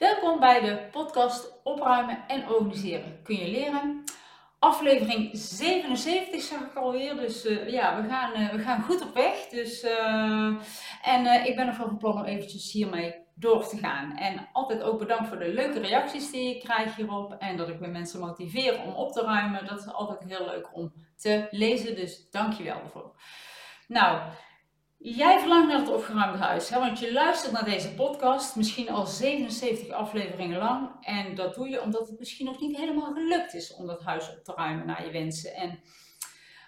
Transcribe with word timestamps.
Welkom 0.00 0.40
bij 0.40 0.60
de 0.60 0.88
podcast 0.90 1.52
Opruimen 1.62 2.18
en 2.28 2.48
Organiseren. 2.48 3.22
Kun 3.22 3.36
je 3.36 3.50
leren? 3.50 4.04
Aflevering 4.58 5.30
77 5.32 6.42
zag 6.42 6.60
ik 6.60 6.74
alweer, 6.74 7.16
dus 7.16 7.46
uh, 7.46 7.68
ja, 7.68 8.02
we 8.02 8.08
gaan, 8.08 8.40
uh, 8.40 8.50
we 8.50 8.58
gaan 8.58 8.82
goed 8.82 9.02
op 9.02 9.14
weg. 9.14 9.48
Dus, 9.48 9.84
uh, 9.84 10.54
en 11.02 11.46
ik 11.46 11.56
ben 11.56 11.66
nog 11.66 11.74
van 11.74 11.96
plan 11.96 12.18
om 12.18 12.24
eventjes 12.24 12.72
hiermee 12.72 13.14
door 13.34 13.68
te 13.68 13.76
gaan. 13.76 14.16
En 14.16 14.48
altijd 14.52 14.82
ook 14.82 14.98
bedankt 14.98 15.28
voor 15.28 15.38
de 15.38 15.54
leuke 15.54 15.80
reacties 15.80 16.30
die 16.30 16.54
ik 16.54 16.62
krijg 16.62 16.96
hierop. 16.96 17.36
En 17.38 17.56
dat 17.56 17.68
ik 17.68 17.78
weer 17.78 17.90
mensen 17.90 18.20
motiveer 18.20 18.82
om 18.82 18.92
op 18.92 19.12
te 19.12 19.22
ruimen. 19.22 19.66
Dat 19.66 19.78
is 19.78 19.92
altijd 19.92 20.24
heel 20.24 20.46
leuk 20.46 20.68
om 20.72 20.92
te 21.16 21.48
lezen, 21.50 21.96
dus 21.96 22.30
dank 22.30 22.52
je 22.52 22.64
wel 22.64 22.80
daarvoor. 22.80 23.14
Nou, 23.86 24.20
Jij 25.02 25.38
verlangt 25.38 25.68
naar 25.68 25.78
het 25.78 25.88
opgeruimde 25.88 26.38
huis, 26.38 26.68
hè? 26.68 26.78
want 26.78 26.98
je 26.98 27.12
luistert 27.12 27.52
naar 27.52 27.64
deze 27.64 27.94
podcast, 27.94 28.56
misschien 28.56 28.90
al 28.90 29.06
77 29.06 29.90
afleveringen 29.90 30.58
lang. 30.58 30.90
En 31.00 31.34
dat 31.34 31.54
doe 31.54 31.68
je 31.68 31.82
omdat 31.82 32.08
het 32.08 32.18
misschien 32.18 32.46
nog 32.46 32.60
niet 32.60 32.76
helemaal 32.76 33.12
gelukt 33.12 33.54
is 33.54 33.74
om 33.74 33.86
dat 33.86 34.02
huis 34.02 34.30
op 34.30 34.44
te 34.44 34.52
ruimen 34.56 34.86
naar 34.86 35.04
je 35.04 35.10
wensen. 35.10 35.54
En, 35.54 35.80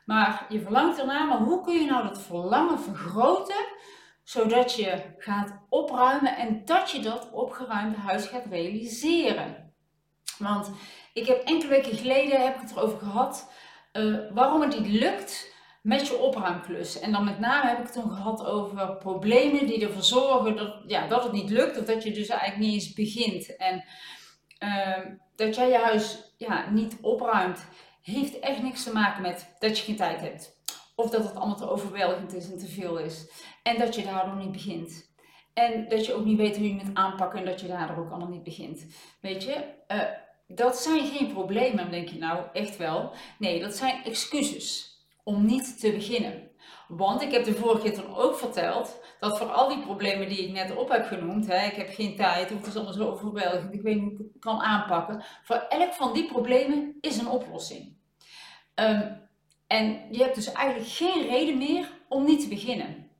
maar 0.04 0.46
je 0.48 0.60
verlangt 0.60 0.98
ernaar, 0.98 1.26
maar 1.26 1.38
hoe 1.38 1.64
kun 1.64 1.74
je 1.74 1.90
nou 1.90 2.08
dat 2.08 2.22
verlangen 2.22 2.80
vergroten, 2.80 3.64
zodat 4.24 4.74
je 4.74 5.14
gaat 5.18 5.58
opruimen 5.68 6.36
en 6.36 6.64
dat 6.64 6.90
je 6.90 7.00
dat 7.00 7.30
opgeruimde 7.32 7.98
huis 7.98 8.26
gaat 8.26 8.46
realiseren? 8.50 9.74
Want 10.38 10.70
ik 11.12 11.26
heb 11.26 11.44
enkele 11.44 11.70
weken 11.70 11.96
geleden 11.96 12.42
heb 12.42 12.54
ik 12.54 12.60
het 12.60 12.70
erover 12.70 12.98
gehad 12.98 13.52
uh, 13.92 14.18
waarom 14.34 14.60
het 14.60 14.80
niet 14.80 15.00
lukt 15.00 15.51
met 15.82 16.06
je 16.06 16.18
opruimklus. 16.18 17.00
En 17.00 17.12
dan 17.12 17.24
met 17.24 17.38
name 17.38 17.68
heb 17.68 17.78
ik 17.78 17.84
het 17.84 17.92
toen 17.92 18.10
gehad 18.10 18.44
over 18.44 18.96
problemen 18.96 19.66
die 19.66 19.86
ervoor 19.86 20.02
zorgen 20.02 20.56
dat, 20.56 20.74
ja, 20.86 21.06
dat 21.06 21.22
het 21.22 21.32
niet 21.32 21.50
lukt 21.50 21.78
of 21.78 21.84
dat 21.84 22.02
je 22.02 22.12
dus 22.12 22.28
eigenlijk 22.28 22.60
niet 22.60 22.72
eens 22.72 22.92
begint. 22.92 23.56
En 23.56 23.84
uh, 24.58 25.14
dat 25.36 25.54
jij 25.54 25.68
je 25.68 25.78
huis 25.78 26.34
ja, 26.36 26.70
niet 26.70 26.96
opruimt, 27.00 27.66
heeft 28.02 28.38
echt 28.38 28.62
niks 28.62 28.82
te 28.82 28.92
maken 28.92 29.22
met 29.22 29.54
dat 29.58 29.78
je 29.78 29.84
geen 29.84 29.96
tijd 29.96 30.20
hebt. 30.20 30.60
Of 30.96 31.10
dat 31.10 31.24
het 31.24 31.34
allemaal 31.34 31.56
te 31.56 31.70
overweldigend 31.70 32.34
is 32.34 32.50
en 32.50 32.58
te 32.58 32.68
veel 32.68 32.98
is. 32.98 33.30
En 33.62 33.78
dat 33.78 33.94
je 33.94 34.02
daardoor 34.02 34.36
niet 34.36 34.52
begint. 34.52 35.10
En 35.54 35.88
dat 35.88 36.06
je 36.06 36.14
ook 36.14 36.24
niet 36.24 36.38
weet 36.38 36.56
hoe 36.56 36.68
je 36.68 36.80
het 36.80 36.94
aanpakken 36.94 37.38
en 37.38 37.44
dat 37.44 37.60
je 37.60 37.66
daardoor 37.66 37.96
ook 37.96 38.10
allemaal 38.10 38.28
niet 38.28 38.42
begint. 38.42 38.86
Weet 39.20 39.44
je, 39.44 39.64
uh, 39.88 40.02
dat 40.46 40.76
zijn 40.76 41.06
geen 41.06 41.32
problemen, 41.32 41.76
dan 41.76 41.90
denk 41.90 42.08
je 42.08 42.18
nou 42.18 42.44
echt 42.52 42.76
wel. 42.76 43.12
Nee, 43.38 43.60
dat 43.60 43.76
zijn 43.76 44.04
excuses 44.04 44.91
om 45.22 45.46
niet 45.46 45.80
te 45.80 45.92
beginnen. 45.92 46.50
Want 46.88 47.22
ik 47.22 47.32
heb 47.32 47.44
de 47.44 47.54
vorige 47.54 47.82
keer 47.82 47.94
toen 47.94 48.14
ook 48.14 48.36
verteld 48.36 49.00
dat 49.20 49.38
voor 49.38 49.52
al 49.52 49.68
die 49.68 49.82
problemen 49.82 50.28
die 50.28 50.46
ik 50.46 50.52
net 50.52 50.76
op 50.76 50.88
heb 50.88 51.06
genoemd, 51.06 51.46
hè, 51.46 51.66
ik 51.66 51.74
heb 51.74 51.94
geen 51.94 52.16
tijd, 52.16 52.50
het 52.50 52.66
is 52.66 52.74
allemaal 52.74 52.92
zo 52.92 53.10
overweldigend, 53.10 53.74
ik 53.74 53.82
weet 53.82 53.94
niet 53.94 54.04
hoe 54.04 54.12
ik 54.12 54.32
het 54.32 54.42
kan 54.42 54.60
aanpakken. 54.60 55.24
Voor 55.42 55.56
elk 55.56 55.92
van 55.92 56.12
die 56.12 56.26
problemen 56.26 56.96
is 57.00 57.18
een 57.18 57.28
oplossing. 57.28 57.96
Um, 58.74 59.20
en 59.66 60.06
je 60.10 60.22
hebt 60.22 60.34
dus 60.34 60.52
eigenlijk 60.52 60.88
geen 60.88 61.26
reden 61.26 61.58
meer 61.58 61.90
om 62.08 62.24
niet 62.24 62.40
te 62.40 62.48
beginnen. 62.48 63.10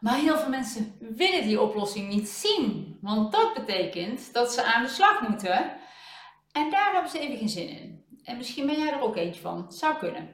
Maar 0.00 0.18
heel 0.18 0.38
veel 0.38 0.48
mensen 0.48 0.96
willen 1.00 1.42
die 1.42 1.60
oplossing 1.60 2.08
niet 2.08 2.28
zien, 2.28 2.98
want 3.00 3.32
dat 3.32 3.54
betekent 3.54 4.32
dat 4.32 4.52
ze 4.52 4.64
aan 4.64 4.82
de 4.82 4.88
slag 4.88 5.28
moeten. 5.28 5.76
En 6.52 6.70
daar 6.70 6.92
hebben 6.92 7.10
ze 7.10 7.18
even 7.18 7.38
geen 7.38 7.48
zin 7.48 7.68
in. 7.68 8.04
En 8.22 8.36
misschien 8.36 8.66
ben 8.66 8.78
jij 8.78 8.92
er 8.92 9.00
ook 9.00 9.16
eentje 9.16 9.40
van. 9.40 9.72
Zou 9.72 9.96
kunnen. 9.96 10.30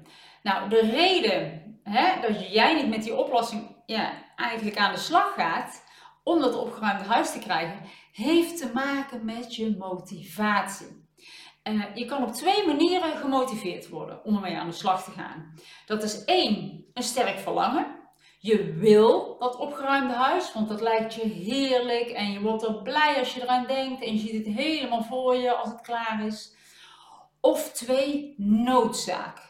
Nou, 0.47 0.69
de 0.69 0.81
reden 0.81 1.63
hè, 1.83 2.21
dat 2.21 2.53
jij 2.53 2.75
niet 2.75 2.89
met 2.89 3.03
die 3.03 3.17
oplossing 3.17 3.77
ja, 3.87 4.13
eigenlijk 4.37 4.77
aan 4.77 4.93
de 4.93 4.99
slag 4.99 5.35
gaat 5.35 5.85
om 6.25 6.41
dat 6.41 6.55
opgeruimde 6.55 7.05
huis 7.05 7.33
te 7.33 7.39
krijgen, 7.39 7.81
heeft 8.13 8.59
te 8.59 8.71
maken 8.75 9.25
met 9.25 9.57
je 9.57 9.77
motivatie. 9.79 11.05
Uh, 11.65 11.85
je 11.95 12.05
kan 12.05 12.23
op 12.23 12.33
twee 12.33 12.67
manieren 12.67 13.17
gemotiveerd 13.17 13.89
worden 13.89 14.25
om 14.25 14.35
ermee 14.35 14.57
aan 14.57 14.69
de 14.69 14.77
slag 14.77 15.05
te 15.05 15.11
gaan. 15.11 15.55
Dat 15.87 16.03
is 16.03 16.25
één, 16.25 16.85
een 16.95 17.03
sterk 17.03 17.39
verlangen. 17.39 17.87
Je 18.39 18.73
wil 18.73 19.39
dat 19.39 19.57
opgeruimde 19.57 20.15
huis, 20.15 20.53
want 20.53 20.69
dat 20.69 20.81
lijkt 20.81 21.15
je 21.15 21.27
heerlijk 21.27 22.09
en 22.11 22.33
je 22.33 22.41
wordt 22.41 22.63
er 22.63 22.83
blij 22.83 23.19
als 23.19 23.35
je 23.35 23.43
eraan 23.43 23.67
denkt 23.67 24.03
en 24.03 24.13
je 24.13 24.19
ziet 24.19 24.47
het 24.47 24.55
helemaal 24.55 25.03
voor 25.03 25.37
je 25.37 25.55
als 25.55 25.69
het 25.69 25.81
klaar 25.81 26.27
is. 26.27 26.55
Of 27.41 27.73
twee, 27.73 28.35
noodzaak. 28.39 29.46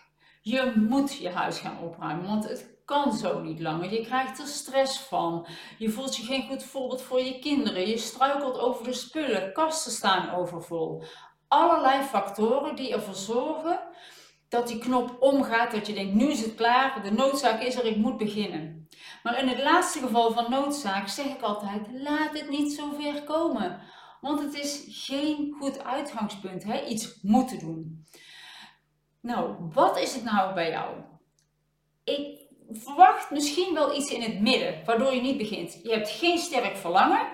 Je 0.48 0.72
moet 0.76 1.16
je 1.16 1.28
huis 1.28 1.58
gaan 1.58 1.78
opruimen, 1.80 2.26
want 2.26 2.48
het 2.48 2.80
kan 2.84 3.12
zo 3.12 3.40
niet 3.40 3.60
langer. 3.60 3.92
Je 3.92 4.04
krijgt 4.04 4.38
er 4.38 4.46
stress 4.46 5.00
van. 5.00 5.46
Je 5.78 5.90
voelt 5.90 6.16
je 6.16 6.22
geen 6.22 6.48
goed 6.48 6.62
voorbeeld 6.62 7.02
voor 7.02 7.20
je 7.20 7.38
kinderen. 7.38 7.88
Je 7.88 7.98
struikelt 7.98 8.58
over 8.58 8.84
de 8.84 8.92
spullen. 8.92 9.52
Kasten 9.52 9.92
staan 9.92 10.30
overvol. 10.30 11.02
Allerlei 11.48 12.02
factoren 12.02 12.76
die 12.76 12.92
ervoor 12.92 13.14
zorgen 13.14 13.80
dat 14.48 14.68
die 14.68 14.78
knop 14.78 15.16
omgaat. 15.20 15.70
Dat 15.70 15.86
je 15.86 15.94
denkt, 15.94 16.14
nu 16.14 16.30
is 16.30 16.40
het 16.40 16.54
klaar. 16.54 17.02
De 17.02 17.12
noodzaak 17.12 17.62
is 17.62 17.74
er, 17.74 17.84
ik 17.84 17.96
moet 17.96 18.16
beginnen. 18.16 18.88
Maar 19.22 19.38
in 19.38 19.48
het 19.48 19.62
laatste 19.62 19.98
geval 19.98 20.32
van 20.32 20.50
noodzaak 20.50 21.08
zeg 21.08 21.26
ik 21.26 21.42
altijd, 21.42 21.86
laat 21.92 22.38
het 22.38 22.50
niet 22.50 22.72
zo 22.72 22.92
ver 23.00 23.22
komen. 23.22 23.80
Want 24.20 24.40
het 24.40 24.54
is 24.54 24.84
geen 24.88 25.54
goed 25.58 25.84
uitgangspunt, 25.84 26.64
hè? 26.64 26.84
iets 26.84 27.18
moeten 27.22 27.58
doen. 27.58 28.06
Nou, 29.26 29.54
wat 29.72 29.98
is 29.98 30.14
het 30.14 30.24
nou 30.24 30.54
bij 30.54 30.70
jou? 30.70 30.94
Ik 32.04 32.40
verwacht 32.70 33.30
misschien 33.30 33.74
wel 33.74 33.96
iets 33.96 34.10
in 34.10 34.22
het 34.22 34.40
midden, 34.40 34.82
waardoor 34.84 35.14
je 35.14 35.20
niet 35.20 35.38
begint. 35.38 35.80
Je 35.82 35.90
hebt 35.90 36.10
geen 36.10 36.38
sterk 36.38 36.76
verlangen, 36.76 37.26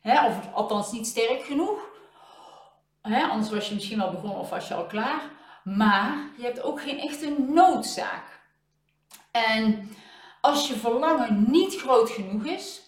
hè, 0.00 0.26
of 0.26 0.52
althans 0.54 0.92
niet 0.92 1.06
sterk 1.06 1.42
genoeg. 1.42 1.90
Hè, 3.02 3.22
anders 3.22 3.50
was 3.50 3.68
je 3.68 3.74
misschien 3.74 3.98
wel 3.98 4.10
begonnen 4.10 4.38
of 4.38 4.50
was 4.50 4.68
je 4.68 4.74
al 4.74 4.86
klaar. 4.86 5.22
Maar 5.64 6.30
je 6.36 6.42
hebt 6.42 6.62
ook 6.62 6.80
geen 6.80 6.98
echte 6.98 7.36
noodzaak. 7.48 8.40
En 9.30 9.90
als 10.40 10.68
je 10.68 10.74
verlangen 10.74 11.50
niet 11.50 11.80
groot 11.80 12.10
genoeg 12.10 12.44
is 12.44 12.82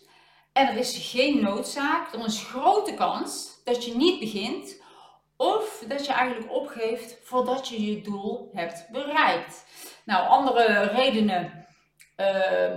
en 0.52 0.66
er 0.68 0.76
is 0.76 1.10
geen 1.10 1.42
noodzaak, 1.42 2.12
dan 2.12 2.24
is 2.24 2.42
grote 2.42 2.94
kans 2.94 3.60
dat 3.64 3.84
je 3.84 3.96
niet 3.96 4.20
begint 4.20 4.82
of 5.37 5.84
dat 5.89 6.06
je 6.06 6.12
eigenlijk 6.12 6.53
opgeeft 6.53 7.19
voordat 7.22 7.69
je 7.69 7.91
je 7.91 8.00
doel 8.00 8.50
hebt 8.53 8.89
bereikt. 8.93 9.67
Nou, 10.05 10.28
andere 10.28 10.83
redenen 10.83 11.67
uh, 12.17 12.77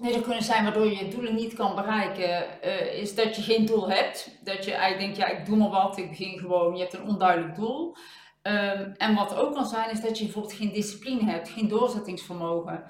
die 0.00 0.14
er 0.14 0.22
kunnen 0.22 0.42
zijn 0.42 0.64
waardoor 0.64 0.84
je 0.84 1.04
je 1.04 1.08
doelen 1.08 1.34
niet 1.34 1.54
kan 1.54 1.74
bereiken, 1.74 2.46
uh, 2.64 2.94
is 2.94 3.14
dat 3.14 3.36
je 3.36 3.42
geen 3.42 3.66
doel 3.66 3.90
hebt. 3.90 4.38
Dat 4.44 4.64
je 4.64 4.72
eigenlijk 4.72 4.98
denkt, 4.98 5.16
ja, 5.16 5.38
ik 5.38 5.46
doe 5.46 5.56
maar 5.56 5.70
wat, 5.70 5.98
ik 5.98 6.08
begin 6.08 6.38
gewoon, 6.38 6.76
je 6.76 6.82
hebt 6.82 6.94
een 6.94 7.08
onduidelijk 7.08 7.54
doel. 7.54 7.96
Um, 8.42 8.94
en 8.96 9.14
wat 9.14 9.34
ook 9.34 9.54
kan 9.54 9.66
zijn, 9.66 9.90
is 9.90 10.00
dat 10.00 10.18
je 10.18 10.24
bijvoorbeeld 10.24 10.54
geen 10.54 10.72
discipline 10.72 11.30
hebt, 11.30 11.48
geen 11.48 11.68
doorzettingsvermogen. 11.68 12.84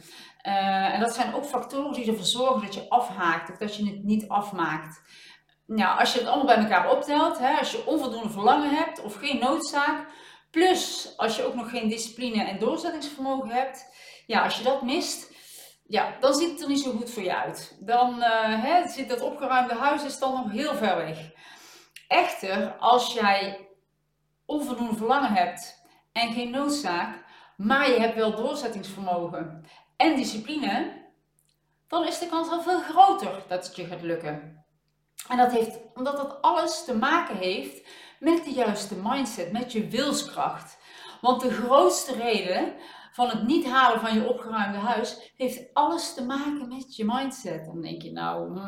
Uh, 0.47 0.95
en 0.95 1.01
dat 1.01 1.15
zijn 1.15 1.35
ook 1.35 1.45
factoren 1.45 1.93
die 1.93 2.07
ervoor 2.07 2.25
zorgen 2.25 2.63
dat 2.63 2.75
je 2.75 2.89
afhaakt 2.89 3.51
of 3.51 3.57
dat 3.57 3.77
je 3.77 3.87
het 3.87 4.05
niet 4.05 4.29
afmaakt 4.29 5.03
nou, 5.69 5.99
als 5.99 6.13
je 6.13 6.19
het 6.19 6.29
allemaal 6.29 6.57
bij 6.57 6.65
elkaar 6.65 6.91
optelt, 6.91 7.39
hè, 7.39 7.59
als 7.59 7.73
je 7.73 7.87
onvoldoende 7.87 8.31
verlangen 8.31 8.71
hebt 8.71 9.03
of 9.03 9.15
geen 9.15 9.39
noodzaak, 9.39 10.07
plus 10.51 11.13
als 11.17 11.37
je 11.37 11.45
ook 11.45 11.55
nog 11.55 11.71
geen 11.71 11.89
discipline 11.89 12.45
en 12.45 12.59
doorzettingsvermogen 12.59 13.51
hebt, 13.51 13.87
ja, 14.27 14.45
als 14.45 14.59
je 14.59 14.65
dat 14.65 14.83
mist, 14.83 15.33
ja, 15.87 16.17
dan 16.21 16.35
ziet 16.35 16.51
het 16.51 16.63
er 16.63 16.69
niet 16.69 16.81
zo 16.81 16.93
goed 16.93 17.11
voor 17.11 17.23
je 17.23 17.37
uit. 17.37 17.77
Dan 17.81 18.19
uh, 18.19 18.63
hè, 18.63 18.89
zit 18.89 19.09
dat 19.09 19.21
opgeruimde 19.21 19.75
huis 19.75 20.05
is 20.05 20.19
dan 20.19 20.33
nog 20.33 20.51
heel 20.51 20.75
ver 20.75 20.97
weg. 20.97 21.31
Echter, 22.09 22.77
als 22.79 23.13
jij 23.13 23.69
onvoldoende 24.47 24.97
verlangen 24.97 25.33
hebt 25.33 25.83
en 26.13 26.33
geen 26.33 26.51
noodzaak, 26.51 27.25
maar 27.57 27.91
je 27.91 28.01
hebt 28.01 28.15
wel 28.15 28.37
doorzettingsvermogen 28.37 29.65
en 29.97 30.17
discipline, 30.17 31.07
dan 31.89 32.07
is 32.07 32.19
de 32.19 32.27
kans 32.27 32.49
al 32.49 32.63
veel 32.63 32.81
groter 32.81 33.43
dat 33.49 33.67
het 33.67 33.77
je 33.77 33.85
gaat 33.85 34.03
lukken. 34.03 34.67
En 35.29 35.37
dat 35.37 35.53
heeft, 35.53 35.79
omdat 35.95 36.17
dat 36.17 36.43
alles 36.43 36.85
te 36.85 36.97
maken 36.97 37.37
heeft 37.37 37.89
met 38.21 38.45
de 38.45 38.51
juiste 38.51 38.95
mindset, 39.03 39.53
met 39.53 39.73
je 39.73 39.89
wilskracht. 39.89 40.79
Want 41.21 41.41
de 41.41 41.51
grootste 41.51 42.15
reden 42.15 42.75
van 43.13 43.29
het 43.29 43.47
niet 43.47 43.67
halen 43.67 44.01
van 44.01 44.15
je 44.15 44.29
opgeruimde 44.29 44.79
huis 44.79 45.33
heeft 45.37 45.75
alles 45.75 46.15
te 46.15 46.25
maken 46.25 46.69
met 46.69 46.97
je 46.97 47.05
mindset. 47.05 47.65
Dan 47.65 47.81
denk 47.81 48.03
je 48.03 48.13
nou, 48.13 48.59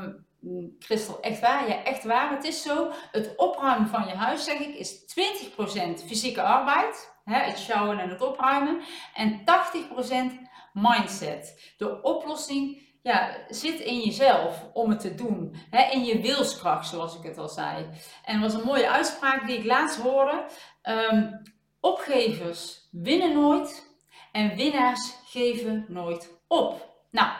hm, 0.41 0.69
Christel, 0.79 1.21
echt 1.21 1.41
waar? 1.41 1.69
Ja, 1.69 1.85
echt 1.85 2.05
waar. 2.05 2.31
Het 2.31 2.45
is 2.45 2.63
zo. 2.63 2.91
Het 3.13 3.33
opruimen 3.37 3.89
van 3.89 4.07
je 4.07 4.15
huis, 4.15 4.45
zeg 4.45 4.59
ik, 4.59 4.75
is 4.75 5.07
20% 5.07 6.05
fysieke 6.07 6.43
arbeid. 6.43 7.15
Hè, 7.25 7.39
het 7.39 7.59
sjouwen 7.59 7.99
en 7.99 8.09
het 8.09 8.21
opruimen. 8.21 8.81
En 9.15 9.45
80% 9.45 10.41
mindset. 10.73 11.75
De 11.77 12.03
oplossing 12.03 12.90
ja, 13.03 13.37
zit 13.49 13.81
in 13.81 14.01
jezelf 14.01 14.65
om 14.73 14.91
het 14.91 15.01
te 15.01 15.15
doen. 15.15 15.57
Hè? 15.71 15.91
In 15.91 16.05
je 16.05 16.21
wilskracht, 16.21 16.89
zoals 16.89 17.17
ik 17.17 17.23
het 17.23 17.39
al 17.39 17.49
zei. 17.49 17.87
En 18.25 18.35
er 18.35 18.41
was 18.41 18.55
een 18.55 18.65
mooie 18.65 18.91
uitspraak 18.91 19.47
die 19.47 19.59
ik 19.59 19.65
laatst 19.65 20.01
hoorde. 20.01 20.45
Um, 20.83 21.43
opgevers 21.81 22.89
winnen 22.91 23.33
nooit 23.33 23.89
en 24.33 24.57
winnaars 24.57 25.15
geven 25.25 25.85
nooit 25.89 26.41
op. 26.49 26.99
Nou, 27.11 27.33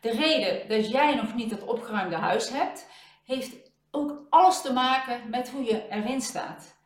de 0.00 0.10
reden 0.10 0.68
dat 0.68 0.90
jij 0.90 1.14
nog 1.14 1.34
niet 1.34 1.50
het 1.50 1.64
opgeruimde 1.64 2.16
huis 2.16 2.50
hebt, 2.50 2.88
heeft 3.24 3.72
ook 3.90 4.26
alles 4.30 4.62
te 4.62 4.72
maken 4.72 5.30
met 5.30 5.50
hoe 5.50 5.64
je 5.64 5.88
erin 5.88 6.20
staat. 6.20 6.76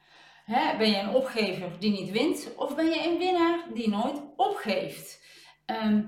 ben 0.79 0.91
je 0.91 0.97
een 0.97 1.15
opgever 1.15 1.79
die 1.79 1.91
niet 1.91 2.11
wint, 2.11 2.55
of 2.57 2.75
ben 2.75 2.87
je 2.87 3.05
een 3.05 3.19
winnaar 3.19 3.65
die 3.75 3.89
nooit 3.89 4.23
opgeeft? 4.37 5.25
Ehm, 5.67 6.03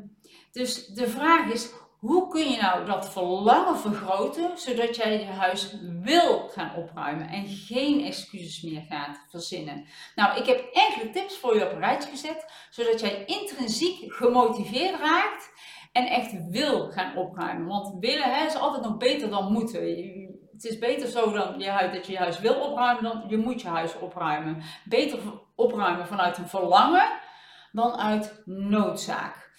dus 0.52 0.86
de 0.86 1.08
vraag 1.08 1.52
is, 1.52 1.70
hoe 2.00 2.28
kun 2.28 2.50
je 2.50 2.60
nou 2.60 2.86
dat 2.86 3.12
verlangen 3.12 3.78
vergroten, 3.78 4.58
zodat 4.58 4.96
jij 4.96 5.18
je 5.18 5.24
huis 5.24 5.76
wil 6.02 6.48
gaan 6.48 6.74
opruimen 6.74 7.28
en 7.28 7.46
geen 7.48 8.04
excuses 8.04 8.62
meer 8.62 8.82
gaat 8.88 9.24
verzinnen? 9.28 9.86
Nou, 10.14 10.38
ik 10.38 10.46
heb 10.46 10.70
enkele 10.72 11.10
tips 11.10 11.36
voor 11.36 11.54
je 11.54 11.64
op 11.64 11.72
een 11.72 11.78
rijtje 11.78 12.10
gezet, 12.10 12.52
zodat 12.70 13.00
jij 13.00 13.24
intrinsiek 13.24 14.12
gemotiveerd 14.12 15.00
raakt 15.00 15.50
en 15.92 16.06
echt 16.06 16.48
wil 16.48 16.90
gaan 16.90 17.16
opruimen. 17.16 17.66
Want 17.66 17.96
willen 18.00 18.34
hè, 18.34 18.46
is 18.46 18.56
altijd 18.56 18.84
nog 18.84 18.96
beter 18.96 19.30
dan 19.30 19.52
moeten. 19.52 19.80
Het 20.52 20.64
is 20.64 20.78
beter 20.78 21.08
zo 21.08 21.32
dan 21.32 21.58
je 21.58 21.68
huis, 21.68 21.92
dat 21.92 22.06
je 22.06 22.12
je 22.12 22.18
huis 22.18 22.40
wil 22.40 22.54
opruimen 22.54 23.02
dan 23.02 23.24
je 23.28 23.36
moet 23.36 23.60
je 23.60 23.68
huis 23.68 23.98
opruimen. 23.98 24.62
Beter 24.84 25.18
opruimen 25.54 26.06
vanuit 26.06 26.38
een 26.38 26.48
verlangen 26.48 27.08
dan 27.72 27.96
uit 27.96 28.42
noodzaak. 28.44 29.50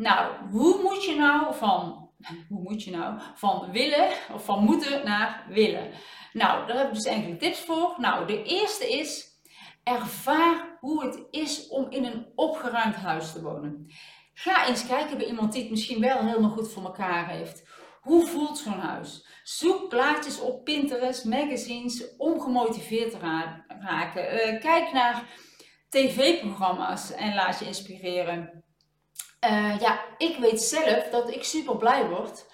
Nou, 0.00 0.34
hoe 0.50 0.82
moet 0.82 1.04
je 1.04 1.14
nou 1.14 1.54
van, 1.54 2.10
hoe 2.48 2.62
moet 2.62 2.82
je 2.82 2.90
nou, 2.90 3.20
van 3.34 3.70
willen 3.72 4.08
of 4.34 4.44
van 4.44 4.64
moeten 4.64 5.04
naar 5.04 5.46
willen? 5.48 5.90
Nou, 6.32 6.66
daar 6.66 6.76
heb 6.76 6.86
ik 6.86 6.94
dus 6.94 7.04
enkele 7.04 7.36
tips 7.36 7.60
voor. 7.60 7.94
Nou, 7.96 8.26
de 8.26 8.42
eerste 8.42 8.90
is, 8.92 9.28
ervaar 9.82 10.78
hoe 10.80 11.04
het 11.04 11.22
is 11.30 11.68
om 11.68 11.90
in 11.90 12.04
een 12.04 12.26
opgeruimd 12.34 12.94
huis 12.96 13.32
te 13.32 13.42
wonen. 13.42 13.86
Ga 14.34 14.66
eens 14.66 14.86
kijken 14.86 15.18
bij 15.18 15.26
iemand 15.26 15.52
die 15.52 15.62
het 15.62 15.70
misschien 15.70 16.00
wel 16.00 16.18
helemaal 16.18 16.50
goed 16.50 16.72
voor 16.72 16.84
elkaar 16.84 17.28
heeft. 17.28 17.68
Hoe 18.00 18.26
voelt 18.26 18.58
zo'n 18.58 18.72
huis? 18.72 19.26
Zoek 19.42 19.88
plaatjes 19.88 20.40
op 20.40 20.64
Pinterest, 20.64 21.24
magazines 21.24 22.16
om 22.16 22.40
gemotiveerd 22.40 23.10
te 23.10 23.18
raken. 23.80 24.34
Uh, 24.34 24.60
kijk 24.60 24.92
naar 24.92 25.24
tv-programma's 25.88 27.12
en 27.12 27.34
laat 27.34 27.58
je 27.58 27.66
inspireren. 27.66 28.68
Uh, 29.46 29.80
ja, 29.80 30.00
ik 30.18 30.36
weet 30.36 30.62
zelf 30.62 31.04
dat 31.10 31.30
ik 31.30 31.44
super 31.44 31.76
blij 31.76 32.08
word 32.08 32.46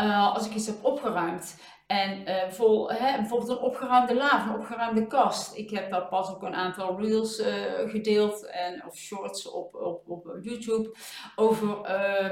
uh, 0.00 0.34
als 0.34 0.46
ik 0.46 0.54
iets 0.54 0.66
heb 0.66 0.84
opgeruimd. 0.84 1.56
En 1.86 2.28
uh, 2.28 2.48
vol, 2.48 2.90
hè, 2.90 3.16
bijvoorbeeld 3.16 3.50
een 3.50 3.64
opgeruimde 3.64 4.14
la, 4.14 4.42
een 4.42 4.54
opgeruimde 4.54 5.06
kast. 5.06 5.56
Ik 5.56 5.70
heb 5.70 5.90
daar 5.90 6.06
pas 6.06 6.30
ook 6.30 6.42
een 6.42 6.54
aantal 6.54 7.00
reels 7.00 7.42
gedeeld 7.86 8.46
en, 8.46 8.86
of 8.86 8.96
shorts 8.96 9.50
op, 9.50 9.74
op, 9.74 10.02
op 10.08 10.38
YouTube 10.40 10.96
over 11.36 11.80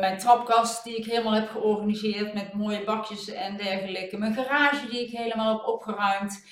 mijn 0.01 0.19
trapkast 0.19 0.85
die 0.85 0.97
ik 0.97 1.05
helemaal 1.05 1.33
heb 1.33 1.49
georganiseerd 1.49 2.35
met 2.35 2.53
mooie 2.53 2.85
bakjes 2.85 3.29
en 3.29 3.57
dergelijke. 3.57 4.17
Mijn 4.17 4.35
garage 4.35 4.87
die 4.87 5.07
ik 5.07 5.19
helemaal 5.19 5.57
heb 5.57 5.67
opgeruimd. 5.67 6.47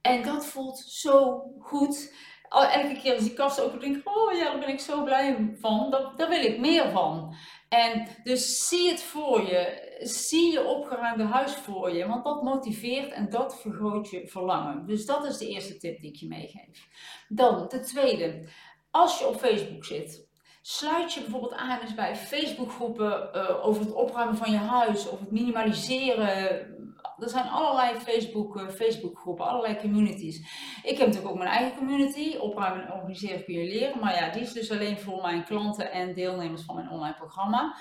En 0.00 0.22
dat 0.22 0.46
voelt 0.46 0.78
zo 0.78 1.42
goed 1.58 2.12
elke 2.62 3.00
keer 3.00 3.14
als 3.14 3.22
die 3.22 3.32
kast 3.32 3.60
open 3.60 3.80
denk 3.80 3.96
ik, 3.96 4.08
oh 4.08 4.32
ja, 4.32 4.44
daar 4.44 4.58
ben 4.58 4.68
ik 4.68 4.80
zo 4.80 5.04
blij 5.04 5.56
van. 5.60 5.90
Daar, 6.16 6.28
wil 6.28 6.42
ik 6.42 6.58
meer 6.58 6.90
van. 6.90 7.34
En 7.68 8.06
dus 8.22 8.68
zie 8.68 8.90
het 8.90 9.02
voor 9.02 9.46
je. 9.46 9.92
Zie 10.00 10.52
je 10.52 10.64
opgeruimde 10.64 11.24
huis 11.24 11.52
voor 11.52 11.92
je. 11.92 12.06
Want 12.06 12.24
dat 12.24 12.42
motiveert 12.42 13.12
en 13.12 13.30
dat 13.30 13.60
vergroot 13.60 14.10
je 14.10 14.28
verlangen. 14.28 14.86
Dus 14.86 15.06
dat 15.06 15.24
is 15.24 15.38
de 15.38 15.48
eerste 15.48 15.76
tip 15.76 16.00
die 16.00 16.10
ik 16.10 16.16
je 16.16 16.28
meegeef. 16.28 16.88
Dan 17.28 17.68
de 17.68 17.80
tweede. 17.80 18.48
Als 18.90 19.18
je 19.18 19.26
op 19.26 19.36
Facebook 19.36 19.84
zit, 19.84 20.28
sluit 20.62 21.12
je 21.12 21.20
bijvoorbeeld 21.20 21.54
aan 21.54 21.80
bij 21.96 22.16
Facebookgroepen 22.16 23.30
uh, 23.34 23.66
over 23.66 23.82
het 23.82 23.92
opruimen 23.92 24.36
van 24.36 24.50
je 24.50 24.56
huis 24.56 25.08
of 25.08 25.20
het 25.20 25.30
minimaliseren 25.30 26.73
er 27.18 27.28
zijn 27.28 27.48
allerlei 27.48 27.94
Facebook, 27.94 28.56
uh, 28.56 28.68
Facebookgroepen, 28.68 29.46
allerlei 29.46 29.76
communities. 29.76 30.38
Ik 30.82 30.98
heb 30.98 31.06
natuurlijk 31.06 31.32
ook 31.32 31.38
mijn 31.38 31.50
eigen 31.50 31.78
community, 31.78 32.36
opruimen 32.36 32.86
en 32.86 32.92
organiseren 32.92 33.44
kun 33.44 33.54
je 33.54 33.68
leren. 33.68 34.00
Maar 34.00 34.14
ja, 34.14 34.30
die 34.30 34.42
is 34.42 34.52
dus 34.52 34.70
alleen 34.70 34.98
voor 34.98 35.22
mijn 35.22 35.44
klanten 35.44 35.92
en 35.92 36.14
deelnemers 36.14 36.62
van 36.62 36.74
mijn 36.74 36.90
online 36.90 37.14
programma. 37.14 37.76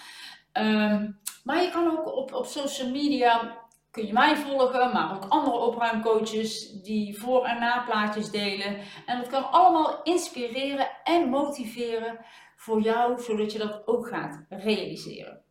Ehm, 0.51 1.11
maar 1.43 1.63
je 1.63 1.69
kan 1.69 1.97
ook 1.97 2.15
op, 2.15 2.33
op 2.33 2.45
social 2.45 2.89
media 2.89 3.61
kun 3.91 4.05
je 4.05 4.13
mij 4.13 4.35
volgen, 4.35 4.93
maar 4.93 5.15
ook 5.15 5.25
andere 5.29 5.57
opruimcoaches 5.57 6.71
die 6.81 7.19
voor- 7.19 7.45
en 7.45 7.59
naplaatjes 7.59 8.31
delen. 8.31 8.77
En 9.05 9.17
dat 9.17 9.27
kan 9.27 9.51
allemaal 9.51 10.03
inspireren 10.03 10.87
en 11.03 11.29
motiveren 11.29 12.25
voor 12.55 12.81
jou, 12.81 13.21
zodat 13.21 13.51
je 13.51 13.57
dat 13.57 13.87
ook 13.87 14.07
gaat 14.07 14.45
realiseren. 14.49 15.42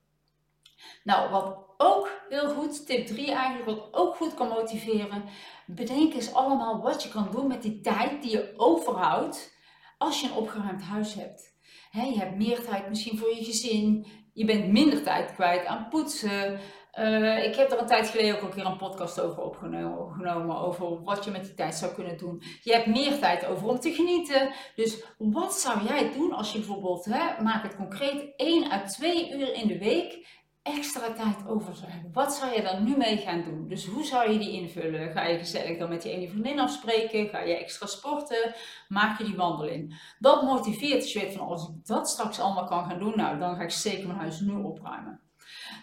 Nou, 1.05 1.31
wat 1.31 1.75
ook 1.76 2.11
heel 2.29 2.49
goed, 2.49 2.87
tip 2.87 3.06
3 3.06 3.32
eigenlijk, 3.32 3.64
wat 3.64 3.88
ook 3.93 4.17
goed 4.17 4.34
kan 4.34 4.49
motiveren, 4.49 5.25
bedenk 5.67 6.14
eens 6.14 6.34
allemaal 6.34 6.81
wat 6.81 7.02
je 7.02 7.08
kan 7.08 7.29
doen 7.31 7.46
met 7.46 7.62
die 7.62 7.81
tijd 7.81 8.23
die 8.23 8.31
je 8.31 8.55
overhoudt 8.56 9.61
als 9.99 10.20
je 10.20 10.26
een 10.26 10.37
opgeruimd 10.37 10.82
huis 10.82 11.14
hebt. 11.14 11.55
je 11.90 12.19
hebt 12.19 12.37
meer 12.37 12.64
tijd 12.64 12.88
misschien 12.88 13.19
voor 13.19 13.34
je 13.34 13.44
gezin, 13.44 14.06
je 14.32 14.44
bent 14.44 14.73
minder 14.73 15.02
tijd 15.02 15.34
kwijt 15.34 15.67
aan 15.67 15.88
poetsen. 15.88 16.61
Uh, 16.99 17.44
ik 17.44 17.55
heb 17.55 17.73
er 17.73 17.79
een 17.79 17.87
tijd 17.87 18.08
geleden 18.08 18.37
ook 18.37 18.43
een 18.43 18.55
keer 18.55 18.67
een 18.67 18.76
podcast 18.76 19.20
over 19.20 19.43
opgenomen, 19.43 20.56
over 20.56 21.02
wat 21.02 21.25
je 21.25 21.31
met 21.31 21.44
die 21.44 21.55
tijd 21.55 21.75
zou 21.75 21.93
kunnen 21.93 22.19
doen. 22.19 22.43
Je 22.62 22.73
hebt 22.73 22.87
meer 22.87 23.19
tijd 23.19 23.46
over 23.46 23.69
om 23.69 23.81
te 23.81 23.93
genieten. 23.93 24.50
Dus 24.75 25.05
wat 25.19 25.55
zou 25.55 25.84
jij 25.84 26.12
doen 26.12 26.32
als 26.32 26.52
je 26.52 26.58
bijvoorbeeld, 26.58 27.05
hè, 27.05 27.43
maak 27.43 27.62
het 27.62 27.76
concreet, 27.76 28.32
1 28.37 28.73
à 28.73 28.84
2 28.84 29.32
uur 29.32 29.55
in 29.55 29.69
de 29.69 29.79
week 29.79 30.26
extra 30.62 31.12
tijd 31.12 31.48
over 31.48 31.76
zou 31.76 31.90
hebben, 31.90 32.12
wat 32.12 32.34
zou 32.34 32.54
je 32.54 32.62
dan 32.62 32.84
nu 32.84 32.96
mee 32.96 33.16
gaan 33.16 33.42
doen? 33.42 33.68
Dus 33.68 33.86
hoe 33.86 34.04
zou 34.04 34.32
je 34.32 34.38
die 34.38 34.52
invullen? 34.52 35.12
Ga 35.12 35.26
je 35.26 35.38
gezellig 35.38 35.78
dan 35.78 35.88
met 35.88 36.02
je 36.02 36.10
ene 36.10 36.28
vriendin 36.28 36.60
afspreken? 36.60 37.28
Ga 37.28 37.40
je 37.40 37.56
extra 37.56 37.86
sporten? 37.86 38.54
Maak 38.88 39.18
je 39.18 39.24
die 39.24 39.36
wandeling? 39.36 40.14
Dat 40.18 40.42
motiveert 40.42 41.12
je 41.12 41.20
weet 41.20 41.36
van 41.36 41.46
als 41.46 41.68
ik 41.68 41.86
dat 41.86 42.08
straks 42.08 42.40
allemaal 42.40 42.64
kan 42.66 42.84
gaan 42.84 42.98
doen, 42.98 43.16
nou 43.16 43.38
dan 43.38 43.56
ga 43.56 43.62
ik 43.62 43.70
zeker 43.70 44.06
mijn 44.06 44.18
huis 44.18 44.40
nu 44.40 44.54
opruimen. 44.54 45.20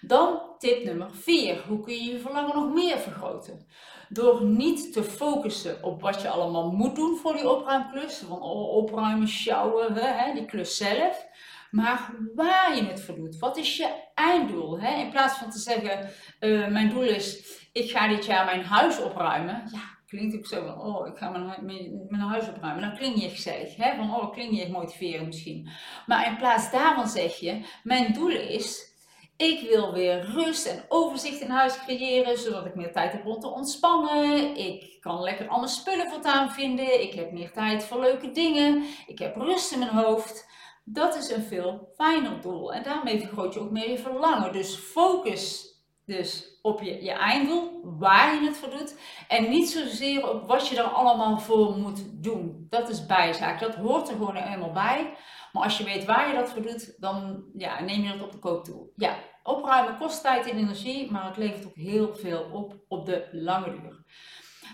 Dan 0.02 0.42
tip 0.58 0.84
nummer 0.84 1.12
4. 1.12 1.64
Hoe 1.68 1.80
kun 1.80 1.94
je 1.94 2.04
je 2.04 2.20
verlangen 2.20 2.56
nog 2.56 2.74
meer 2.74 2.98
vergroten? 2.98 3.68
Door 4.10 4.46
niet 4.46 4.94
te 4.94 5.04
focussen 5.04 5.84
op 5.84 6.02
wat 6.02 6.22
je 6.22 6.30
allemaal 6.30 6.72
moet 6.72 6.96
doen 6.96 7.18
voor 7.18 7.34
die 7.34 7.50
opruimklus. 7.50 8.18
Van 8.18 8.42
opruimen, 8.42 9.28
sjouwen, 9.28 9.94
hè, 9.94 10.34
die 10.34 10.46
klus 10.46 10.78
zelf 10.78 11.28
maar 11.72 12.16
waar 12.36 12.76
je 12.76 12.84
het 12.84 13.02
voor 13.02 13.16
doet. 13.16 13.40
Wat 13.40 13.58
is 13.58 13.78
je 13.78 13.90
einddoel? 14.14 14.80
Hè? 14.80 15.02
In 15.02 15.10
plaats 15.10 15.38
van 15.38 15.50
te 15.50 15.60
zeggen, 15.60 16.10
uh, 16.40 16.68
mijn 16.68 16.90
doel 16.90 17.04
is, 17.04 17.58
ik 17.74 17.92
ga 17.92 18.08
dit 18.08 18.26
jaar 18.26 18.46
mijn 18.46 18.64
huis 18.64 19.02
opruimen. 19.02 19.64
Ja, 19.72 19.98
klinkt 20.08 20.36
ook 20.36 20.46
zo 20.46 20.66
van, 20.66 20.82
oh, 20.82 21.08
ik 21.08 21.18
ga 21.18 21.30
mijn, 21.30 21.66
mijn, 22.10 22.22
huis 22.22 22.48
opruimen. 22.48 22.82
Dan 22.82 22.98
klinkt 22.98 23.22
je 23.22 23.30
gezellig, 23.30 23.76
hè? 23.76 23.96
van, 23.96 24.16
oh, 24.16 24.32
klinkt 24.32 24.56
je 24.56 24.70
motiverend 24.70 25.26
misschien. 25.26 25.70
Maar 26.06 26.28
in 26.28 26.38
plaats 26.38 26.72
daarvan 26.72 27.08
zeg 27.08 27.36
je, 27.36 27.66
mijn 27.84 28.14
doel 28.14 28.30
is, 28.30 28.90
ik 29.38 29.70
wil 29.70 29.94
weer 29.94 30.22
rust 30.22 30.66
en 30.66 30.86
overzicht 30.88 31.42
in 31.42 31.50
huis 31.50 31.84
creëren, 31.84 32.38
zodat 32.38 32.66
ik 32.66 32.76
meer 32.76 32.92
tijd 32.92 33.12
heb 33.12 33.26
om 33.26 33.40
te 33.40 33.48
ontspannen. 33.48 34.56
Ik 34.58 34.98
kan 35.00 35.22
lekker 35.22 35.48
alle 35.48 35.68
spullen 35.68 36.10
voortaan 36.10 36.52
vinden. 36.52 37.02
Ik 37.02 37.14
heb 37.14 37.32
meer 37.32 37.52
tijd 37.52 37.84
voor 37.84 38.00
leuke 38.00 38.32
dingen. 38.32 38.84
Ik 39.08 39.20
heb 39.20 39.36
rust 39.36 39.72
in 39.72 39.80
mijn 39.80 39.92
hoofd. 39.92 40.48
Dat 40.94 41.16
is 41.16 41.32
een 41.32 41.44
veel 41.44 41.92
fijner 41.96 42.42
doel. 42.42 42.74
En 42.74 42.84
daarmee 42.84 43.20
vergroot 43.20 43.54
je 43.54 43.60
ook 43.60 43.72
meer 43.72 43.90
je 43.90 43.98
verlangen. 43.98 44.54
Dus 44.54 44.76
focus 44.76 45.70
dus 46.10 46.60
op 46.62 46.82
je, 46.82 47.04
je 47.04 47.12
einddoel, 47.12 47.82
waar 47.84 48.34
je 48.34 48.48
het 48.48 48.58
voor 48.58 48.70
doet. 48.70 48.96
En 49.28 49.50
niet 49.50 49.70
zozeer 49.70 50.30
op 50.30 50.48
wat 50.48 50.68
je 50.68 50.78
er 50.78 50.84
allemaal 50.84 51.40
voor 51.40 51.78
moet 51.78 52.24
doen. 52.24 52.68
Dat 52.70 52.90
is 52.90 53.06
bijzaak. 53.06 53.60
Dat 53.60 53.76
hoort 53.76 54.10
er 54.10 54.16
gewoon 54.16 54.36
helemaal 54.36 54.72
bij. 54.72 55.14
Maar 55.52 55.64
als 55.64 55.78
je 55.78 55.84
weet 55.84 56.06
waar 56.06 56.28
je 56.28 56.34
dat 56.34 56.50
voor 56.50 56.62
doet, 56.62 56.96
dan 57.00 57.44
ja, 57.54 57.82
neem 57.82 58.04
je 58.04 58.12
dat 58.12 58.22
op 58.22 58.32
de 58.32 58.40
koop 58.40 58.64
toe. 58.64 58.90
Ja, 58.96 59.16
opruimen 59.44 59.98
kost 59.98 60.22
tijd 60.22 60.50
en 60.50 60.58
energie, 60.58 61.12
maar 61.12 61.26
het 61.26 61.38
levert 61.38 61.66
ook 61.66 61.76
heel 61.76 62.16
veel 62.16 62.50
op 62.52 62.76
op 62.88 63.06
de 63.06 63.30
lange 63.32 63.72
duur. 63.72 64.04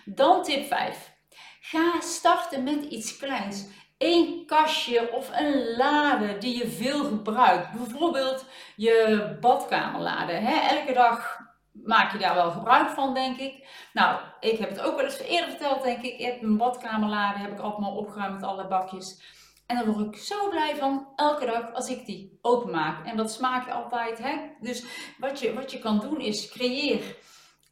Dan 0.05 0.43
tip 0.43 0.67
5. 0.67 1.13
Ga 1.59 2.01
starten 2.01 2.63
met 2.63 2.83
iets 2.83 3.17
kleins 3.17 3.67
één 3.97 4.45
kastje 4.45 5.11
of 5.11 5.29
een 5.39 5.75
lade 5.77 6.37
die 6.37 6.57
je 6.57 6.67
veel 6.67 7.03
gebruikt. 7.03 7.71
Bijvoorbeeld 7.71 8.45
je 8.75 9.37
badkamerlade. 9.41 10.33
Hè? 10.33 10.77
Elke 10.77 10.93
dag 10.93 11.39
maak 11.71 12.11
je 12.11 12.17
daar 12.17 12.35
wel 12.35 12.51
gebruik 12.51 12.89
van, 12.89 13.13
denk 13.13 13.37
ik. 13.37 13.67
Nou, 13.93 14.19
ik 14.39 14.59
heb 14.59 14.69
het 14.69 14.81
ook 14.81 14.95
wel 14.95 15.05
eens 15.05 15.19
eerder 15.19 15.49
verteld, 15.49 15.83
denk 15.83 16.01
ik. 16.01 16.13
Ik 16.13 16.25
heb 16.25 16.41
mijn 16.41 16.57
badkamerlade, 16.57 17.39
heb 17.39 17.51
ik 17.51 17.59
allemaal 17.59 17.95
opgeruimd 17.95 18.33
met 18.33 18.49
alle 18.49 18.67
bakjes. 18.67 19.33
En 19.65 19.77
dan 19.77 19.93
word 19.93 20.15
ik 20.15 20.21
zo 20.21 20.49
blij 20.49 20.75
van 20.75 21.07
elke 21.15 21.45
dag 21.45 21.73
als 21.73 21.89
ik 21.89 22.05
die 22.05 22.39
openmaak. 22.41 23.05
En 23.05 23.17
dat 23.17 23.31
smaakt 23.31 23.71
altijd. 23.71 24.17
Hè? 24.17 24.35
Dus 24.59 24.85
wat 25.17 25.39
je, 25.39 25.53
wat 25.53 25.71
je 25.71 25.79
kan 25.79 25.99
doen 25.99 26.21
is 26.21 26.49
creëer 26.49 27.15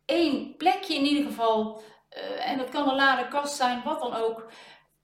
één 0.05 0.57
plekje 0.57 0.95
in 0.95 1.05
ieder 1.05 1.23
geval. 1.23 1.81
Uh, 2.17 2.49
en 2.49 2.57
dat 2.57 2.69
kan 2.69 2.89
een 2.89 2.95
lade 2.95 3.27
kast 3.27 3.55
zijn, 3.55 3.81
wat 3.83 3.99
dan 3.99 4.13
ook 4.13 4.51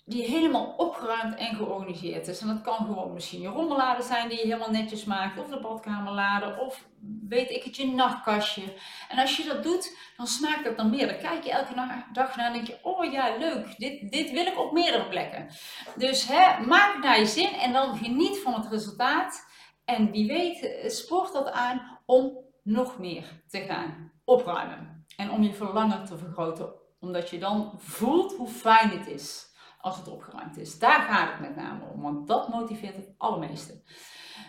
die 0.09 0.23
helemaal 0.23 0.73
opgeruimd 0.77 1.35
en 1.35 1.55
georganiseerd 1.55 2.27
is. 2.27 2.41
En 2.41 2.47
dat 2.47 2.61
kan 2.61 2.75
gewoon 2.75 3.13
misschien 3.13 3.41
je 3.41 3.47
rommeladen 3.47 4.03
zijn 4.03 4.29
die 4.29 4.37
je 4.37 4.43
helemaal 4.43 4.71
netjes 4.71 5.03
maakt, 5.03 5.39
of 5.39 5.49
de 5.49 5.59
badkamerladen, 5.59 6.59
of 6.59 6.87
weet 7.27 7.49
ik 7.49 7.63
het, 7.63 7.75
je 7.75 7.87
nachtkastje. 7.87 8.63
En 9.09 9.17
als 9.17 9.37
je 9.37 9.43
dat 9.43 9.63
doet, 9.63 9.97
dan 10.17 10.27
smaakt 10.27 10.63
dat 10.63 10.77
dan 10.77 10.89
meer. 10.89 11.07
Dan 11.07 11.17
kijk 11.17 11.43
je 11.43 11.51
elke 11.51 11.73
dag 12.13 12.35
naar 12.35 12.45
en 12.45 12.53
denk 12.53 12.67
je, 12.67 12.77
oh 12.81 13.11
ja, 13.11 13.37
leuk, 13.37 13.77
dit, 13.77 14.11
dit 14.11 14.31
wil 14.31 14.45
ik 14.45 14.59
op 14.59 14.71
meerdere 14.71 15.07
plekken. 15.07 15.47
Dus 15.95 16.27
hè, 16.27 16.65
maak 16.65 16.93
het 16.93 17.03
naar 17.03 17.19
je 17.19 17.25
zin 17.25 17.53
en 17.53 17.73
dan 17.73 17.97
geniet 17.97 18.39
van 18.39 18.53
het 18.53 18.71
resultaat. 18.71 19.47
En 19.85 20.11
wie 20.11 20.27
weet, 20.27 20.61
eh, 20.61 20.89
sport 20.89 21.33
dat 21.33 21.51
aan 21.51 21.99
om 22.05 22.37
nog 22.63 22.97
meer 22.97 23.41
te 23.47 23.59
gaan 23.59 24.11
opruimen. 24.25 25.05
En 25.17 25.31
om 25.31 25.43
je 25.43 25.53
verlangen 25.53 26.05
te 26.05 26.17
vergroten, 26.17 26.73
omdat 26.99 27.29
je 27.29 27.39
dan 27.39 27.73
voelt 27.77 28.33
hoe 28.33 28.47
fijn 28.47 28.89
het 28.89 29.07
is 29.07 29.48
als 29.81 29.97
het 29.97 30.07
opgeruimd 30.07 30.57
is. 30.57 30.79
Daar 30.79 31.01
gaat 31.01 31.31
het 31.31 31.39
met 31.39 31.55
name 31.55 31.85
om, 31.93 32.01
want 32.01 32.27
dat 32.27 32.49
motiveert 32.49 32.95
het 32.95 33.13
allermeeste. 33.17 33.81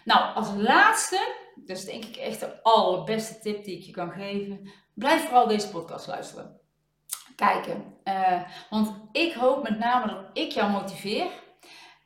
Nou, 0.05 0.35
als 0.35 0.49
laatste, 0.57 1.35
dat 1.55 1.77
is 1.77 1.85
denk 1.85 2.05
ik 2.05 2.17
echt 2.17 2.41
de 2.41 2.63
allerbeste 2.63 3.39
tip 3.39 3.65
die 3.65 3.77
ik 3.77 3.83
je 3.83 3.93
kan 3.93 4.11
geven, 4.11 4.71
blijf 4.95 5.23
vooral 5.25 5.47
deze 5.47 5.71
podcast 5.71 6.07
luisteren. 6.07 6.61
Kijken. 7.37 7.95
Uh, 8.05 8.43
want 8.71 8.95
ik 9.13 9.33
hoop 9.33 9.63
met 9.63 9.79
name 9.79 10.07
dat 10.07 10.25
ik 10.33 10.53
jou 10.53 10.71
motiveer 10.71 11.27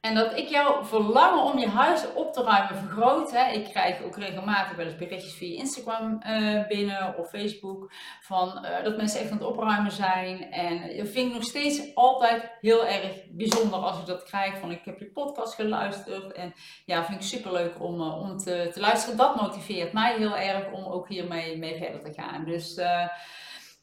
en 0.05 0.15
dat 0.15 0.39
ik 0.39 0.49
jouw 0.49 0.85
verlangen 0.85 1.45
om 1.45 1.59
je 1.59 1.69
huis 1.69 2.13
op 2.15 2.33
te 2.33 2.43
ruimen 2.43 2.77
vergroot. 2.77 3.31
Hè. 3.31 3.53
Ik 3.53 3.65
krijg 3.65 4.03
ook 4.03 4.17
regelmatig 4.17 4.77
wel 4.77 4.87
eens 4.87 4.97
berichtjes 4.97 5.35
via 5.35 5.59
Instagram 5.59 6.23
uh, 6.27 6.67
binnen 6.67 7.19
of 7.19 7.29
Facebook. 7.29 7.93
Van, 8.21 8.65
uh, 8.65 8.85
dat 8.85 8.97
mensen 8.97 9.21
echt 9.21 9.31
aan 9.31 9.39
het 9.39 9.47
opruimen 9.47 9.93
zijn. 9.93 10.53
En 10.53 10.97
dat 10.97 11.09
vind 11.09 11.29
ik 11.29 11.35
nog 11.35 11.43
steeds 11.43 11.95
altijd 11.95 12.51
heel 12.61 12.87
erg 12.87 13.31
bijzonder 13.31 13.79
als 13.79 13.99
ik 13.99 14.07
dat 14.07 14.23
krijg. 14.23 14.59
Van 14.59 14.71
ik 14.71 14.85
heb 14.85 14.99
je 14.99 15.11
podcast 15.11 15.55
geluisterd. 15.55 16.33
En 16.33 16.53
ja, 16.85 17.05
vind 17.05 17.21
ik 17.21 17.27
super 17.27 17.53
leuk 17.53 17.83
om, 17.83 18.01
om 18.01 18.37
te, 18.39 18.71
te, 18.73 18.81
luisteren. 18.81 19.17
Dat 19.17 19.41
motiveert 19.41 19.93
mij 19.93 20.17
heel 20.17 20.37
erg 20.37 20.73
om 20.73 20.85
ook 20.85 21.09
hiermee 21.09 21.59
mee 21.59 21.77
verder 21.77 22.01
te 22.01 22.21
gaan. 22.21 22.45
Dus 22.45 22.81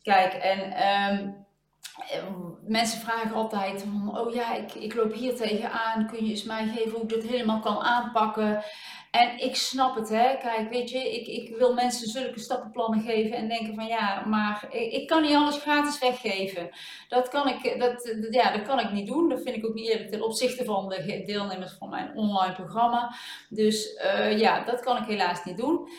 kijk, 0.02 0.34
en... 0.34 0.88
Um, 1.18 1.50
mensen 2.68 3.00
vragen 3.00 3.34
altijd 3.34 3.82
van, 3.82 4.20
oh 4.20 4.34
ja, 4.34 4.56
ik, 4.56 4.74
ik 4.74 4.96
loop 4.96 5.14
hier 5.14 5.36
tegenaan, 5.36 6.08
kun 6.08 6.26
je 6.26 6.32
eens 6.32 6.44
mij 6.44 6.68
geven 6.68 6.92
hoe 6.92 7.02
ik 7.02 7.10
dit 7.10 7.28
helemaal 7.28 7.60
kan 7.60 7.80
aanpakken? 7.80 8.64
En 9.12 9.40
ik 9.40 9.56
snap 9.56 9.96
het, 9.96 10.10
hè. 10.10 10.38
Kijk, 10.38 10.70
weet 10.70 10.90
je, 10.90 11.20
ik, 11.20 11.28
ik 11.28 11.58
wil 11.58 11.74
mensen 11.74 12.08
zulke 12.08 12.40
stappenplannen 12.40 13.02
geven 13.02 13.38
en 13.38 13.48
denken 13.48 13.76
van, 13.76 13.86
ja, 13.86 14.26
maar 14.26 14.68
ik, 14.70 14.92
ik 14.92 15.08
kan 15.08 15.22
niet 15.22 15.36
alles 15.36 15.62
gratis 15.62 16.00
weggeven. 16.00 16.70
Dat 17.08 17.30
kan 17.30 17.48
ik, 17.48 17.80
dat, 17.80 18.16
ja, 18.30 18.52
dat 18.52 18.62
kan 18.62 18.80
ik 18.80 18.92
niet 18.92 19.08
doen. 19.08 19.30
Dat 19.30 19.42
vind 19.42 19.56
ik 19.56 19.66
ook 19.66 19.74
niet 19.74 19.90
eerlijk 19.90 20.10
ten 20.10 20.24
opzichte 20.24 20.66
van 20.66 20.90
de 20.90 21.24
deelnemers 21.26 21.74
van 21.74 21.90
mijn 21.90 22.18
online 22.18 22.54
programma. 22.54 23.16
Dus 23.50 24.02
uh, 24.04 24.40
ja, 24.40 24.64
dat 24.64 24.80
kan 24.80 24.98
ik 24.98 25.06
helaas 25.06 25.44
niet 25.44 25.58
doen. 25.58 25.90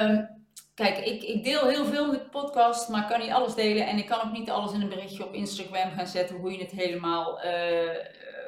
Um, 0.00 0.37
Kijk, 0.78 0.98
ik, 0.98 1.22
ik 1.22 1.44
deel 1.44 1.66
heel 1.66 1.84
veel 1.84 2.04
in 2.04 2.10
de 2.10 2.28
podcast, 2.30 2.88
maar 2.88 3.00
ik 3.00 3.08
kan 3.08 3.20
niet 3.20 3.30
alles 3.30 3.54
delen. 3.54 3.86
En 3.86 3.98
ik 3.98 4.06
kan 4.06 4.20
ook 4.20 4.32
niet 4.32 4.50
alles 4.50 4.72
in 4.72 4.80
een 4.80 4.88
berichtje 4.88 5.26
op 5.26 5.34
Instagram 5.34 5.90
gaan 5.90 6.06
zetten 6.06 6.36
hoe 6.36 6.52
je 6.52 6.58
het 6.58 6.70
helemaal 6.70 7.44
uh, 7.44 7.90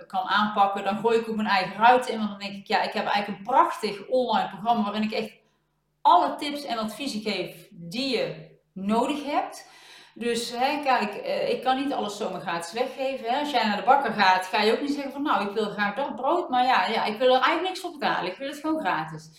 kan 0.06 0.28
aanpakken. 0.28 0.84
Dan 0.84 0.98
gooi 0.98 1.18
ik 1.18 1.28
ook 1.28 1.36
mijn 1.36 1.48
eigen 1.48 1.76
ruiten 1.76 2.12
in. 2.12 2.18
Want 2.18 2.30
dan 2.30 2.38
denk 2.38 2.54
ik, 2.54 2.66
ja, 2.66 2.82
ik 2.82 2.92
heb 2.92 3.04
eigenlijk 3.06 3.38
een 3.38 3.54
prachtig 3.54 4.06
online 4.08 4.48
programma 4.48 4.82
waarin 4.82 5.02
ik 5.02 5.12
echt 5.12 5.32
alle 6.00 6.34
tips 6.34 6.64
en 6.64 6.78
adviezen 6.78 7.20
geef 7.20 7.68
die 7.70 8.16
je 8.16 8.58
nodig 8.72 9.24
hebt. 9.24 9.68
Dus 10.14 10.50
hè, 10.50 10.80
kijk, 10.82 11.14
uh, 11.14 11.50
ik 11.50 11.62
kan 11.62 11.76
niet 11.76 11.92
alles 11.92 12.16
zomaar 12.16 12.40
gratis 12.40 12.72
weggeven. 12.72 13.38
Als 13.38 13.50
jij 13.50 13.66
naar 13.66 13.76
de 13.76 13.82
bakker 13.82 14.12
gaat, 14.12 14.46
ga 14.46 14.62
je 14.62 14.72
ook 14.72 14.80
niet 14.80 14.94
zeggen 14.94 15.12
van 15.12 15.22
nou, 15.22 15.48
ik 15.48 15.54
wil 15.54 15.70
graag 15.70 15.94
dat 15.94 16.16
brood. 16.16 16.48
Maar 16.48 16.64
ja, 16.64 16.86
ja, 16.86 17.04
ik 17.04 17.18
wil 17.18 17.34
er 17.34 17.42
eigenlijk 17.42 17.68
niks 17.68 17.80
voor 17.80 17.90
betalen. 17.90 18.30
Ik 18.30 18.38
wil 18.38 18.48
het 18.48 18.58
gewoon 18.58 18.80
gratis. 18.80 19.30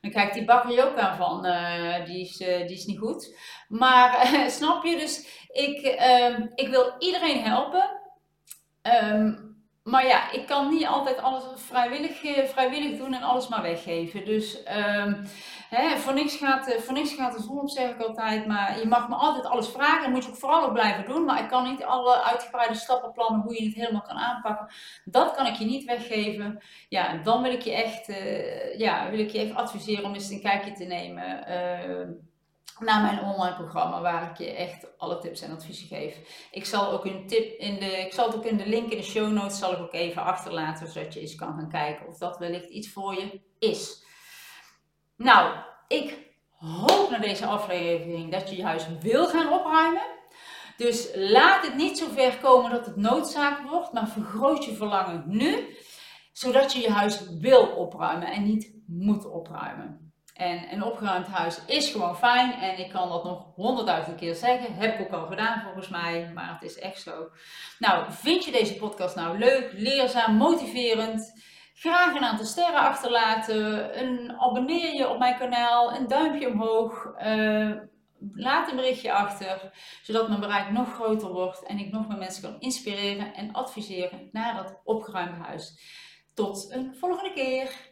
Dan 0.00 0.10
kijkt 0.10 0.34
die 0.34 0.44
bakker 0.44 0.86
ook 0.86 0.98
aan 0.98 1.16
van, 1.16 1.46
uh, 1.46 2.04
die, 2.04 2.20
is, 2.20 2.40
uh, 2.40 2.66
die 2.66 2.76
is 2.76 2.86
niet 2.86 2.98
goed. 2.98 3.36
Maar 3.68 4.26
snap 4.58 4.84
je, 4.84 4.96
dus 4.96 5.44
ik, 5.48 5.80
ehm, 5.82 6.46
ik 6.54 6.68
wil 6.68 6.94
iedereen 6.98 7.42
helpen. 7.42 7.90
Um, 8.82 9.47
maar 9.90 10.06
ja, 10.06 10.32
ik 10.32 10.46
kan 10.46 10.68
niet 10.68 10.86
altijd 10.86 11.22
alles 11.22 11.42
vrijwillig, 11.54 12.48
vrijwillig 12.50 12.98
doen 12.98 13.14
en 13.14 13.22
alles 13.22 13.48
maar 13.48 13.62
weggeven. 13.62 14.24
Dus 14.24 14.58
um, 14.58 15.26
hè, 15.68 15.96
voor, 15.96 16.14
niks 16.14 16.36
gaat, 16.36 16.74
voor 16.78 16.94
niks 16.94 17.14
gaat 17.14 17.36
de 17.36 17.42
zon 17.42 17.60
op, 17.60 17.68
zeg 17.68 17.90
ik 17.90 18.00
altijd. 18.00 18.46
Maar 18.46 18.78
je 18.78 18.86
mag 18.86 19.08
me 19.08 19.14
altijd 19.14 19.44
alles 19.44 19.68
vragen. 19.68 20.02
Dat 20.02 20.10
moet 20.10 20.24
je 20.24 20.30
ook 20.30 20.36
vooral 20.36 20.64
ook 20.64 20.72
blijven 20.72 21.04
doen. 21.04 21.24
Maar 21.24 21.42
ik 21.42 21.48
kan 21.48 21.70
niet 21.70 21.84
alle 21.84 22.22
uitgebreide 22.22 22.74
stappenplannen 22.74 23.40
hoe 23.40 23.54
je 23.54 23.64
het 23.64 23.74
helemaal 23.74 24.02
kan 24.02 24.16
aanpakken. 24.16 24.68
Dat 25.04 25.34
kan 25.34 25.46
ik 25.46 25.54
je 25.54 25.64
niet 25.64 25.84
weggeven. 25.84 26.62
Ja, 26.88 27.16
dan 27.16 27.42
wil 27.42 27.52
ik 27.52 27.62
je 27.62 27.72
echt, 27.72 28.08
uh, 28.08 28.78
ja, 28.78 29.10
wil 29.10 29.18
ik 29.18 29.30
je 29.30 29.40
echt 29.40 29.54
adviseren 29.54 30.04
om 30.04 30.14
eens 30.14 30.30
een 30.30 30.40
kijkje 30.40 30.72
te 30.72 30.84
nemen. 30.84 31.44
Uh, 31.48 32.08
naar 32.78 33.02
mijn 33.02 33.20
online 33.20 33.56
programma 33.56 34.00
waar 34.00 34.30
ik 34.30 34.38
je 34.38 34.50
echt 34.50 34.98
alle 34.98 35.18
tips 35.18 35.40
en 35.40 35.52
adviezen 35.52 35.86
geef. 35.86 36.46
Ik 36.50 36.64
zal 36.64 36.90
ook 36.92 37.04
een 37.04 37.26
tip 37.26 37.58
in 37.58 37.74
de, 37.74 37.98
ik 37.98 38.12
zal 38.12 38.26
het 38.26 38.36
ook 38.36 38.44
in 38.44 38.56
de 38.56 38.66
link 38.66 38.90
in 38.90 38.98
de 38.98 39.04
show 39.04 39.32
notes 39.32 39.58
zal 39.58 39.72
ik 39.72 39.78
ook 39.78 39.92
even 39.92 40.22
achterlaten 40.22 40.88
zodat 40.88 41.14
je 41.14 41.20
eens 41.20 41.34
kan 41.34 41.54
gaan 41.54 41.70
kijken 41.70 42.06
of 42.08 42.18
dat 42.18 42.38
wellicht 42.38 42.68
iets 42.68 42.92
voor 42.92 43.14
je 43.14 43.40
is. 43.58 44.04
Nou, 45.16 45.56
ik 45.88 46.26
hoop 46.58 47.10
na 47.10 47.18
deze 47.18 47.46
aflevering 47.46 48.32
dat 48.32 48.50
je 48.50 48.56
je 48.56 48.64
huis 48.64 48.86
wil 49.00 49.26
gaan 49.26 49.52
opruimen. 49.52 50.16
Dus 50.76 51.10
laat 51.14 51.66
het 51.66 51.74
niet 51.74 51.98
zo 51.98 52.06
ver 52.08 52.38
komen 52.38 52.70
dat 52.70 52.86
het 52.86 52.96
noodzaak 52.96 53.68
wordt, 53.68 53.92
maar 53.92 54.08
vergroot 54.08 54.64
je 54.64 54.74
verlangen 54.74 55.24
nu, 55.26 55.76
zodat 56.32 56.72
je 56.72 56.80
je 56.80 56.90
huis 56.90 57.38
wil 57.40 57.66
opruimen 57.66 58.28
en 58.28 58.42
niet 58.42 58.72
moet 58.86 59.30
opruimen. 59.30 60.07
En 60.38 60.72
een 60.72 60.82
opgeruimd 60.82 61.26
huis 61.26 61.64
is 61.64 61.90
gewoon 61.90 62.16
fijn. 62.16 62.52
En 62.52 62.78
ik 62.78 62.90
kan 62.90 63.08
dat 63.08 63.24
nog 63.24 63.44
honderdduizend 63.54 64.16
keer 64.16 64.34
zeggen. 64.34 64.74
Heb 64.74 64.98
ik 64.98 65.06
ook 65.06 65.20
al 65.20 65.26
gedaan 65.26 65.62
volgens 65.62 65.88
mij. 65.88 66.30
Maar 66.34 66.52
het 66.52 66.62
is 66.62 66.78
echt 66.78 67.00
zo. 67.00 67.28
Nou, 67.78 68.04
vind 68.08 68.44
je 68.44 68.50
deze 68.50 68.76
podcast 68.76 69.16
nou 69.16 69.38
leuk, 69.38 69.72
leerzaam, 69.72 70.36
motiverend? 70.36 71.42
Graag 71.74 72.14
een 72.14 72.24
aantal 72.24 72.46
sterren 72.46 72.80
achterlaten. 72.80 73.98
Een, 74.00 74.32
abonneer 74.38 74.94
je 74.94 75.08
op 75.08 75.18
mijn 75.18 75.38
kanaal. 75.38 75.94
Een 75.94 76.08
duimpje 76.08 76.48
omhoog. 76.48 77.14
Uh, 77.24 77.72
laat 78.34 78.70
een 78.70 78.76
berichtje 78.76 79.12
achter. 79.12 79.70
Zodat 80.02 80.28
mijn 80.28 80.40
bereik 80.40 80.70
nog 80.70 80.94
groter 80.94 81.32
wordt. 81.32 81.66
En 81.66 81.78
ik 81.78 81.92
nog 81.92 82.08
meer 82.08 82.18
mensen 82.18 82.42
kan 82.42 82.60
inspireren 82.60 83.34
en 83.34 83.52
adviseren 83.52 84.28
naar 84.32 84.54
dat 84.54 84.80
opgeruimde 84.84 85.44
huis. 85.44 85.80
Tot 86.34 86.72
een 86.72 86.94
volgende 86.94 87.32
keer. 87.32 87.87